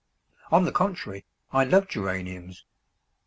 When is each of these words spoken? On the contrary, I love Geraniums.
On 0.51 0.65
the 0.65 0.71
contrary, 0.71 1.25
I 1.53 1.63
love 1.63 1.87
Geraniums. 1.87 2.65